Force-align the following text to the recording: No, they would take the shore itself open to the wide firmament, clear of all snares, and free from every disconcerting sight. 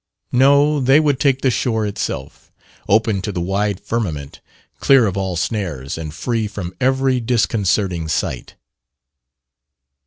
No, 0.31 0.79
they 0.79 0.99
would 0.99 1.19
take 1.19 1.41
the 1.43 1.51
shore 1.51 1.85
itself 1.85 2.51
open 2.89 3.21
to 3.21 3.31
the 3.31 3.39
wide 3.39 3.79
firmament, 3.79 4.39
clear 4.79 5.05
of 5.05 5.15
all 5.15 5.35
snares, 5.35 5.95
and 5.95 6.11
free 6.11 6.47
from 6.47 6.73
every 6.81 7.19
disconcerting 7.19 8.07
sight. 8.07 8.55